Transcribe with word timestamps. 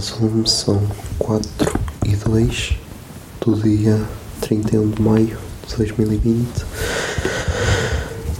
Zoom, 0.00 0.44
são 0.46 0.82
4 1.18 1.80
e 2.04 2.16
2 2.16 2.72
do 3.40 3.56
dia 3.60 4.02
31 4.40 4.90
de 4.90 5.02
maio 5.02 5.38
de 5.66 5.76
2020. 5.76 6.48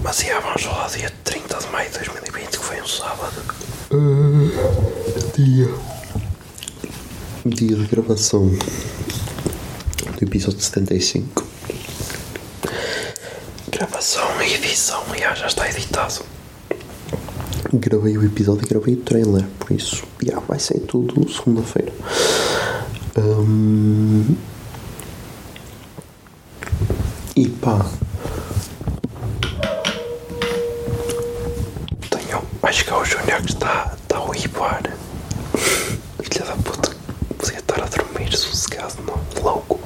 Mas 0.03 0.19
já 0.19 0.41
vamos 0.41 0.65
lá, 0.67 0.89
dia 0.89 1.12
30 1.25 1.59
de 1.59 1.67
maio 1.69 1.91
de 1.91 1.99
2020, 1.99 2.51
que 2.51 2.59
foi 2.59 2.81
um 2.81 2.87
sábado. 2.87 3.43
dia. 5.34 5.69
Dia 7.45 7.77
de 7.77 7.87
gravação 7.87 8.49
do 8.49 10.25
episódio 10.25 10.61
75. 10.61 11.45
Gravação 13.71 14.43
e 14.43 14.55
edição, 14.55 15.03
já, 15.19 15.34
já 15.34 15.47
está 15.47 15.69
editado. 15.69 16.36
Gravei 17.72 18.17
o 18.17 18.25
episódio 18.25 18.64
e 18.64 18.69
gravei 18.69 18.95
o 18.95 18.98
trailer, 18.98 19.45
por 19.59 19.72
isso 19.72 20.05
já, 20.22 20.39
vai 20.41 20.59
sair 20.59 20.81
tudo 20.81 21.28
segunda-feira. 21.31 21.92
Hum, 23.19 24.36
E 27.34 27.48
pá. 27.50 27.84
Tenho. 32.09 32.42
Acho 32.62 32.84
que 32.84 32.91
é 32.91 32.94
o 32.94 33.05
Júnior 33.05 33.42
que 33.42 33.50
está, 33.53 33.94
está 34.00 34.17
a 34.17 34.28
uivar. 34.31 34.83
Filha 36.22 36.47
da 36.47 36.56
puta. 36.56 36.91
Podia 37.37 37.59
estar 37.59 37.83
a 37.83 37.87
dormir 37.87 38.34
sossegado, 38.34 38.94
não? 39.06 39.42
Louco. 39.42 39.78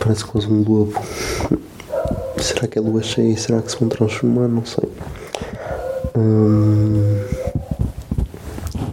Parece 0.00 0.24
quase 0.24 0.46
um 0.46 0.62
lobo. 0.66 0.98
Será 2.44 2.66
que 2.68 2.78
é 2.78 2.80
lua 2.82 3.02
cheia? 3.02 3.36
Será 3.38 3.62
que 3.62 3.70
se 3.72 3.78
vão 3.80 3.88
transformar? 3.88 4.48
Não 4.48 4.64
sei. 4.64 4.88
Hum, 6.16 7.24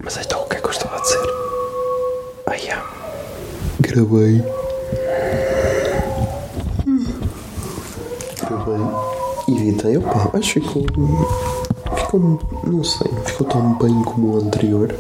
Mas 0.04 0.18
então 0.18 0.42
o 0.42 0.46
que 0.46 0.56
é 0.58 0.60
que 0.60 0.66
eu 0.68 0.72
estava 0.72 0.96
a 0.98 1.02
dizer? 1.02 1.20
Ah, 2.48 2.58
já. 2.58 2.84
Gravei. 3.82 4.44
Gravei. 8.48 8.86
E 9.48 9.70
editei. 9.70 9.98
Opa, 9.98 10.30
acho 10.38 10.54
que 10.54 10.62
ficou. 10.62 10.84
Ficou. 11.96 12.20
Não 12.66 12.84
sei. 12.84 13.12
Ficou 13.26 13.48
tão 13.48 13.74
bem 13.80 14.02
como 14.04 14.36
o 14.36 14.38
anterior. 14.38 14.94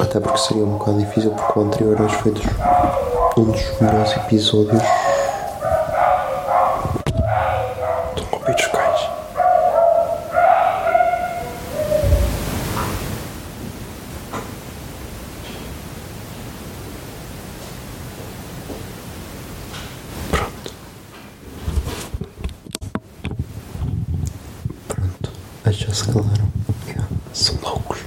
Até 0.00 0.20
porque 0.20 0.38
seria 0.38 0.64
um 0.64 0.76
bocado 0.76 0.98
difícil, 0.98 1.30
porque 1.30 1.58
o 1.58 1.62
anterior 1.62 2.02
acho 2.02 2.16
que 2.16 2.22
foi 2.24 2.32
dos, 2.32 2.44
um 3.38 3.44
dos 3.44 3.80
melhores 3.80 4.16
episódios. 4.16 4.82
Estão 8.16 8.26
com 8.40 8.52
os 8.52 8.66
cães. 8.66 9.08
Pronto. 24.88 25.30
Que 25.66 25.72
já 25.72 25.92
se. 25.92 26.04
Yeah. 26.86 27.08
São 27.34 27.58
loucos. 27.60 27.98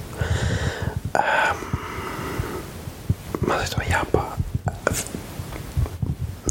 Ahm, 1.14 1.56
mas 3.46 3.68
então, 3.70 3.84
yeah, 3.84 4.04
pá. 4.06 4.34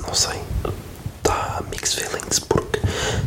Não 0.06 0.14
sei. 0.14 0.40
Tá 1.24 1.64
mixed 1.72 2.00
feelings 2.00 2.38
porque 2.40 2.80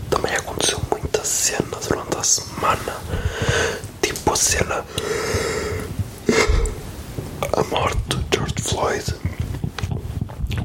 também 0.09 0.33
aconteceu 0.35 0.81
muita 0.93 1.25
cena 1.25 1.77
durante 1.89 2.17
a 2.17 2.23
semana. 2.23 2.97
Tipo 4.01 4.33
a 4.33 4.37
cena. 4.37 4.85
A 7.53 7.63
morte 7.65 7.99
do 8.07 8.25
George 8.33 8.55
Floyd. 8.63 9.15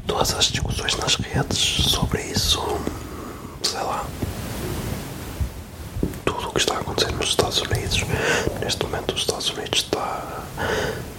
Todas 0.06 0.34
as 0.34 0.44
discussões 0.46 0.96
nas 0.98 1.16
redes 1.16 1.58
sobre 1.58 2.22
isso. 2.22 2.62
Sei 3.62 3.80
lá. 3.80 4.06
Que 6.58 6.62
está 6.62 6.74
a 6.74 6.80
acontecer 6.80 7.12
nos 7.12 7.28
Estados 7.28 7.60
Unidos. 7.62 8.02
Neste 8.60 8.84
momento, 8.84 9.14
os 9.14 9.20
Estados 9.20 9.48
Unidos 9.50 9.78
está, 9.78 10.42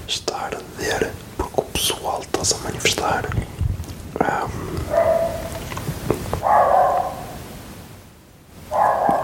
está 0.06 0.36
a 0.36 0.46
arder 0.48 1.14
porque 1.38 1.62
o 1.62 1.64
pessoal 1.64 2.20
está-se 2.22 2.56
a 2.56 2.58
manifestar. 2.58 3.24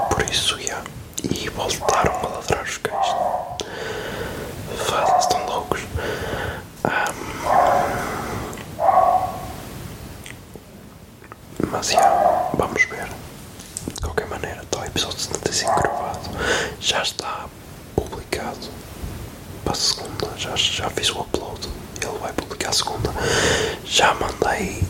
Por 0.09 0.21
isso, 0.31 0.57
já. 0.61 0.81
E 1.21 1.49
voltaram 1.49 2.13
a 2.13 2.27
ladrar 2.29 2.63
os 2.63 2.77
cães. 2.77 3.07
Fadas 4.87 5.25
estão 5.25 5.45
loucos. 5.45 5.81
Mas, 11.69 11.87
já. 11.89 12.49
Vamos 12.53 12.85
ver. 12.85 13.24
Qualquer 14.05 14.27
maneira, 14.27 14.61
está 14.61 14.79
o 14.79 14.85
episódio 14.85 15.19
75 15.19 15.81
gravado. 15.81 16.29
Já 16.79 17.01
está 17.01 17.45
publicado. 17.95 18.67
Para 19.63 19.73
a 19.73 19.75
segunda. 19.75 20.27
Já, 20.37 20.55
já 20.55 20.89
fiz 20.89 21.09
o 21.09 21.21
upload. 21.21 21.67
Ele 22.01 22.17
vai 22.19 22.31
publicar 22.33 22.69
a 22.69 22.73
segunda. 22.73 23.11
Já 23.85 24.13
mandei 24.15 24.83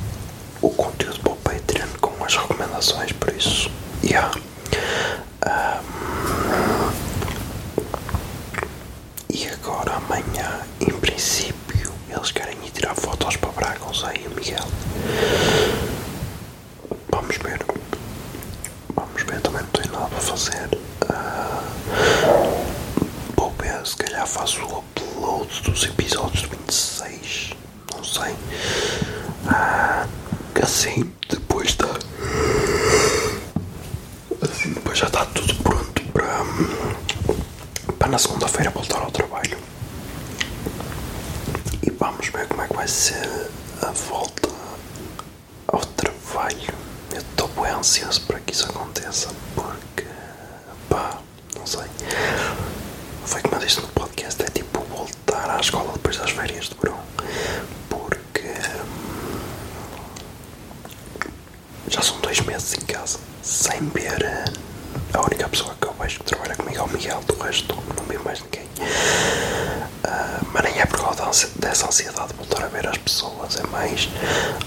o 0.62 0.70
conteúdo 0.70 1.20
para 1.20 1.32
o 1.32 1.36
Patreon 1.38 1.88
com 2.02 2.24
as 2.24 2.36
recomendações. 2.36 3.12
Por 3.14 3.34
isso, 3.34 3.70
já. 4.04 4.32
E 9.30 9.48
agora 9.48 9.94
amanhã, 9.94 10.62
em 10.80 10.92
princípio, 11.00 11.92
eles 12.10 12.32
querem 12.32 12.58
ir 12.66 12.72
tirar 12.72 12.96
fotos 12.96 13.36
para 13.38 13.52
Braga, 13.52 13.86
o 13.86 13.94
Zé 13.94 14.14
e 14.24 14.28
o 14.28 14.32
Miguel. 14.32 14.66
Vamos 17.12 17.38
ver. 17.38 17.60
Vamos 18.96 19.24
ver, 19.24 19.42
também 19.42 19.62
não 19.92 20.06
nada 20.36 20.38
para 20.38 20.38
fazer. 20.38 20.70
Ah, 21.10 21.64
vou 23.38 23.54
ver, 23.60 23.86
se 23.88 23.96
calhar 23.96 24.28
faço 24.28 24.62
o 24.62 24.80
upload 24.80 25.62
dos 25.64 25.84
episódios 25.84 26.42
do 26.44 26.50
26. 26.50 27.52
Não 27.96 28.04
sei. 28.04 28.36
Que 30.54 30.62
assim, 30.64 31.12
depois 31.30 31.70
está. 31.70 31.88
Assim, 34.42 34.74
depois 34.74 34.98
já 34.98 35.08
está 35.08 35.26
tudo 35.28 35.56
pronto 35.64 36.02
para. 36.14 36.46
para 37.98 38.08
na 38.10 38.18
segunda-feira 38.18 38.70
voltar 38.72 39.00
ao 39.02 39.12
trabalho. 39.12 39.58
E 41.84 41.90
vamos 41.92 42.28
ver 42.30 42.48
como 42.48 42.62
é 42.62 42.68
que 42.68 42.74
vai 42.76 42.88
ser 42.88 43.50
a 43.82 43.92
volta 43.92 44.50
ao 45.68 45.80
trabalho. 45.82 46.74
Eu 47.12 47.20
estou 47.22 47.48
bem 47.50 47.72
ansioso 47.72 48.22
para 48.22 48.40
que 48.40 48.54
isso 48.54 48.66
aconteça 48.66 49.30
porque, 49.56 50.06
pá, 50.90 51.20
não 51.58 51.66
sei. 51.66 51.84
Foi 53.26 53.42
como 53.42 53.56
eu 53.56 53.60
disse 53.60 53.82
no 53.82 53.88
podcast: 53.90 54.42
é 54.44 54.48
tipo 54.50 54.80
voltar 54.82 55.50
à 55.50 55.55
escola 55.66 55.92
depois 55.94 56.18
das 56.18 56.30
férias 56.32 56.66
de 56.70 56.76
verão. 56.76 57.00
Porque 57.90 58.42
hum, 58.42 59.40
já 61.88 62.02
são 62.02 62.20
dois 62.22 62.40
meses 62.42 62.74
em 62.74 62.82
casa 62.82 63.18
sem 63.42 63.80
ver 63.90 64.22
eh, 64.24 64.46
A 65.14 65.22
única 65.22 65.48
pessoa 65.50 65.76
que 65.80 65.88
eu 65.88 65.94
vejo 66.00 66.20
que 66.20 66.26
trabalha 66.26 66.56
comigo 66.56 66.78
é 66.78 66.82
o 66.84 66.88
Miguel, 66.90 67.20
do 67.28 67.36
resto 67.42 67.76
não 67.96 68.04
vi 68.06 68.18
mais 68.20 68.42
ninguém. 68.42 68.68
Ah, 70.04 70.40
mas 70.54 70.64
nem 70.64 70.80
é 70.80 70.86
por 70.86 71.00
causa 71.00 71.50
dessa 71.56 71.88
ansiedade 71.88 72.28
de 72.30 72.34
voltar 72.36 72.64
a 72.64 72.68
ver 72.68 72.88
as 72.88 72.98
pessoas, 72.98 73.56
é 73.58 73.64
mais 73.68 74.08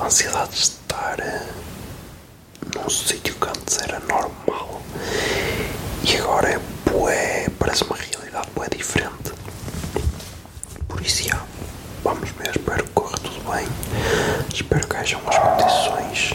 a 0.01 0.05
ansiedade 0.06 0.51
de 0.51 0.56
estar 0.59 1.17
ah, 1.21 1.47
num 2.75 2.91
sítio 2.91 3.35
que 3.35 3.49
antes 3.49 3.79
era 3.83 4.01
normal 4.01 4.83
e 6.03 6.17
agora 6.17 6.49
é 6.49 6.59
bué, 6.91 7.47
parece 7.59 7.85
uma 7.85 7.97
realidade 7.97 8.49
bué 8.55 8.69
diferente. 8.69 9.33
Vamos 12.05 12.31
ver, 12.31 12.50
espero 12.50 12.85
que 12.85 12.91
corra 12.91 13.17
tudo 13.19 13.41
bem, 13.53 13.67
espero 14.53 14.87
que 14.87 14.97
hajam 14.97 15.21
as 15.27 15.39
condições, 15.39 16.35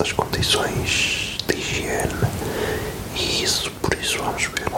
as 0.00 0.12
condições 0.12 1.38
de 1.46 1.56
higiene. 1.56 2.12
E 3.14 3.42
isso 3.42 3.70
vamos 4.18 4.44
ver. 4.44 4.70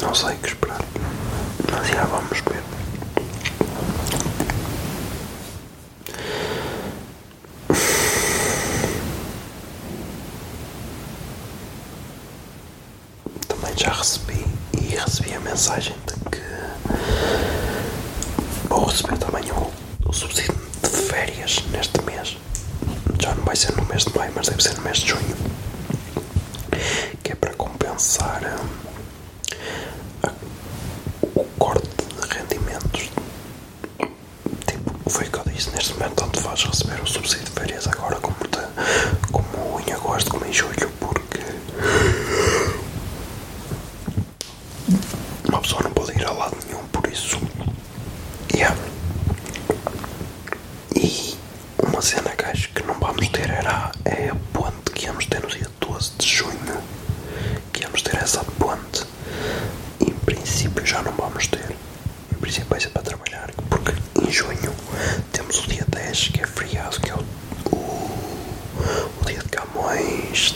Não 0.00 0.14
sei 0.14 0.34
o 0.34 0.38
que 0.38 0.48
esperar. 0.48 0.80
Mas 1.70 1.88
já 1.88 2.04
vamos 2.04 2.40
ver. 2.40 2.62
Também 13.48 13.63
já 13.76 13.92
recebi 13.92 14.44
e 14.72 14.94
recebi 14.96 15.34
a 15.34 15.40
mensagem 15.40 15.94
de 16.06 16.14
que 16.30 16.42
vou 18.68 18.84
receber 18.86 19.18
também 19.18 19.42
o, 19.52 19.70
o 20.08 20.12
subsídio 20.12 20.54
de 20.82 20.88
férias 20.88 21.62
neste 21.70 22.00
mês. 22.02 22.36
Já 23.20 23.34
não 23.34 23.44
vai 23.44 23.56
ser 23.56 23.74
no 23.76 23.84
mês 23.86 24.04
de 24.04 24.16
maio, 24.16 24.32
mas 24.34 24.48
deve 24.48 24.62
ser 24.62 24.74
no 24.74 24.82
mês 24.82 24.98
de 24.98 25.08
junho. 25.08 25.36
Que 27.22 27.32
é 27.32 27.34
para 27.34 27.54
compensar 27.54 28.42
hum, 28.44 30.30
o 31.34 31.44
corte 31.58 31.88
de 31.88 32.38
rendimentos. 32.38 33.10
Tipo, 34.66 35.10
foi 35.10 35.26
o 35.26 35.30
que 35.30 35.38
eu 35.38 35.44
disse, 35.52 35.70
neste 35.70 35.92
momento 35.94 36.14
tanto 36.14 36.40
faz 36.40 36.62
receber 36.64 37.00
o 37.02 37.06
subsídio 37.06 37.44
de 37.46 37.50
férias 37.52 37.86
agora 37.86 38.16
como, 38.16 38.36
de, 38.36 39.30
como 39.32 39.80
em 39.80 39.92
agosto, 39.92 40.30
como 40.30 40.44
em 40.44 40.52
julho, 40.52 40.90
porque 41.00 41.40
uma 45.48 45.60
pessoa 45.60 45.82
não 45.82 45.90
pode 45.92 46.12
ir 46.18 46.24
a 46.26 46.30
lado 46.32 46.56
nenhum, 46.66 46.84
por 46.88 47.06
isso. 47.10 47.38
Yeah. 48.54 48.76
E 50.96 51.36
uma 51.82 51.93
cena 52.04 52.30
que 52.36 52.44
acho 52.44 52.68
que 52.70 52.82
não 52.82 52.94
vamos 53.00 53.28
ter 53.28 53.48
era 53.50 53.90
é 54.04 54.28
a 54.28 54.34
ponte 54.52 54.90
que 54.94 55.06
íamos 55.06 55.24
ter 55.26 55.40
no 55.42 55.48
dia 55.48 55.68
12 55.80 56.12
de 56.18 56.26
junho. 56.26 56.82
Que 57.72 57.82
íamos 57.82 58.02
ter 58.02 58.16
essa 58.16 58.44
ponte. 58.44 59.04
E, 60.00 60.10
em 60.10 60.14
princípio 60.14 60.84
já 60.84 61.02
não 61.02 61.12
vamos 61.12 61.46
ter. 61.46 61.74
Em 62.32 62.36
princípio 62.38 62.68
vai 62.68 62.80
ser 62.80 62.90
para 62.90 63.02
trabalhar. 63.02 63.50
Porque 63.70 63.92
em 64.20 64.30
junho 64.30 64.74
temos 65.32 65.64
o 65.64 65.68
dia 65.68 65.84
10 65.88 66.28
que 66.28 66.40
é 66.42 66.46
feriado, 66.46 67.00
que 67.00 67.10
é 67.10 67.14
o, 67.14 67.24
o, 67.74 67.76
o 69.20 69.24
dia 69.26 69.38
de 69.38 69.48
Camões 69.48 70.54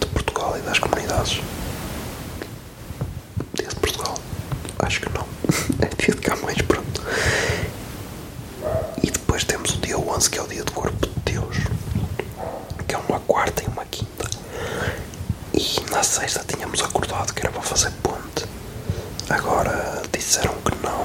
de 0.00 0.06
Portugal 0.08 0.56
e 0.58 0.60
das 0.62 0.78
comunidades. 0.78 1.40
Dia 3.54 3.68
de 3.68 3.74
Portugal? 3.76 4.18
Acho 4.80 5.00
que 5.00 5.08
não. 5.10 5.26
É 5.82 5.88
dia 6.02 6.14
de 6.14 6.20
Camões, 6.20 6.60
pronto. 6.62 7.02
E 9.02 9.10
depois 9.10 9.44
temos 9.44 9.74
o 9.74 9.78
dia 9.78 9.98
11, 9.98 10.30
que 10.30 10.38
é 10.38 10.42
o 10.42 10.46
dia 10.46 10.64
do 10.64 10.72
Corpo 10.72 11.06
de 11.06 11.32
Deus, 11.32 11.56
que 12.86 12.94
é 12.94 12.98
uma 12.98 13.20
quarta 13.20 13.62
e 13.62 13.66
uma 13.66 13.84
quinta. 13.86 14.28
E 15.54 15.80
na 15.90 15.99
sexta 16.10 16.42
tínhamos 16.44 16.82
acordado 16.82 17.32
que 17.32 17.40
era 17.40 17.52
para 17.52 17.62
fazer 17.62 17.92
ponte. 18.02 18.44
Agora 19.28 20.02
disseram 20.12 20.54
que 20.54 20.74
não. 20.84 21.02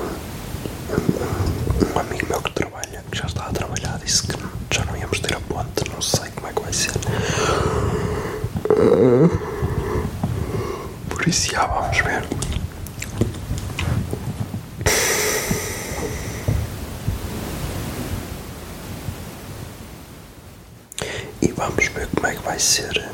Um, 1.93 1.99
amigo 1.99 2.25
meu 2.27 2.41
que 2.41 2.51
trabalha, 2.53 3.03
que 3.11 3.15
já 3.19 3.25
está 3.27 3.45
a 3.45 3.51
trabalhar, 3.51 3.99
disse 3.99 4.23
que 4.23 4.35
já 4.71 4.83
não 4.85 4.97
íamos 4.97 5.19
ter 5.19 5.35
a 5.35 5.39
ponte. 5.41 5.87
Não 5.93 6.01
sei 6.01 6.31
como 6.31 6.47
é 6.47 6.53
que 6.53 6.59
vai 6.59 6.73
ser. 6.73 6.93
Por 11.07 11.27
isso 11.27 11.51
já 11.51 11.67
vamos 11.67 11.99
ver. 11.99 12.25
E 21.43 21.51
vamos 21.51 21.87
ver 21.89 22.07
como 22.07 22.25
é 22.25 22.33
que 22.33 22.41
vai 22.41 22.57
ser 22.57 23.07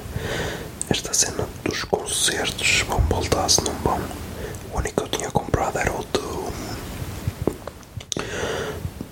esta 0.89 1.13
cena 1.13 1.50
concertos. 2.11 2.67
Se 2.67 2.83
vão 2.83 2.99
voltar, 3.07 3.49
se 3.49 3.61
não 3.63 3.73
vão. 3.75 4.01
O 4.73 4.77
único 4.77 4.95
que 4.95 5.03
eu 5.03 5.19
tinha 5.19 5.31
comprado 5.31 5.79
era 5.79 5.93
o 5.93 6.03
do. 6.03 6.51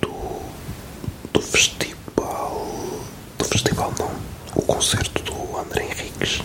do. 0.01 0.41
do 1.31 1.41
festival. 1.41 2.67
do 3.37 3.45
festival 3.45 3.93
não. 3.97 4.11
O 4.53 4.61
concerto 4.63 5.23
do 5.23 5.57
André 5.57 5.85
Henriques. 5.85 6.41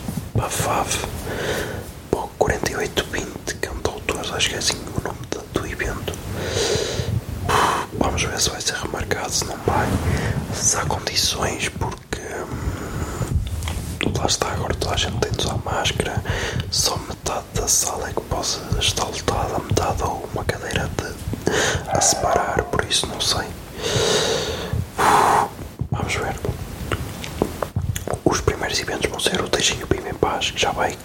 O 2.12 2.28
4820 2.38 3.54
cantautores, 3.56 4.30
acho 4.30 4.48
que 4.48 4.54
é 4.54 4.58
assim 4.58 4.76
o 4.96 5.00
nome 5.02 5.18
do, 5.30 5.40
do 5.60 5.66
evento. 5.66 6.12
Vamos 7.98 8.22
ver 8.22 8.40
se 8.40 8.50
vai 8.50 8.60
ser 8.60 8.74
remarcado, 8.74 9.32
se 9.32 9.44
não 9.44 9.56
vai. 9.66 9.88
Se 10.54 10.76
há 10.76 10.86
condições, 10.86 11.68
porque 11.70 12.13
lá 14.24 14.28
está, 14.28 14.52
agora 14.52 14.74
toda 14.74 14.94
a 14.94 14.96
gente 14.96 15.18
tem 15.18 15.32
de 15.32 15.44
usar 15.44 15.58
máscara. 15.58 16.22
Só 16.70 16.96
metade 16.96 17.44
da 17.52 17.68
sala 17.68 18.08
é 18.08 18.12
que 18.12 18.20
possa 18.22 18.58
estar 18.80 19.04
lotada, 19.04 19.58
metade 19.58 20.02
ou 20.02 20.28
uma 20.32 20.42
cadeira 20.44 20.88
de, 20.96 21.90
a 21.90 22.00
separar, 22.00 22.62
por 22.64 22.82
isso 22.86 23.06
não 23.06 23.20
sei. 23.20 23.46
Vamos 25.90 26.14
ver. 26.14 26.34
Os 28.24 28.40
primeiros 28.40 28.80
eventos 28.80 29.10
vão 29.10 29.20
ser 29.20 29.40
o 29.42 29.48
Deixem 29.48 29.82
o 29.82 29.86
Pima 29.86 30.08
em 30.08 30.14
Paz, 30.14 30.50
que 30.50 30.60
já 30.60 30.72
vai, 30.72 30.96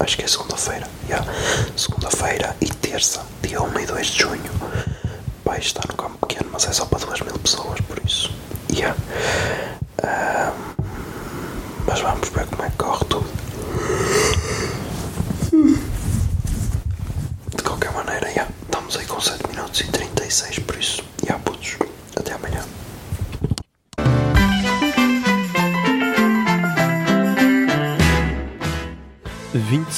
acho 0.00 0.16
que 0.16 0.24
é 0.24 0.26
segunda-feira. 0.26 0.88
Yeah. 1.06 1.30
Segunda-feira 1.76 2.56
e 2.62 2.68
terça, 2.70 3.22
dia 3.42 3.62
1 3.62 3.80
e 3.80 3.86
2 3.86 4.06
de 4.06 4.18
junho. 4.18 4.50
Vai 5.44 5.58
estar 5.58 5.86
no 5.86 5.94
campo 5.94 6.26
pequeno, 6.26 6.48
mas 6.50 6.66
é 6.66 6.72
só 6.72 6.86
para 6.86 7.04
2 7.04 7.20
mil 7.20 7.38
pessoas, 7.38 7.80
por 7.82 8.00
isso. 8.02 8.32
Yeah. 8.72 8.96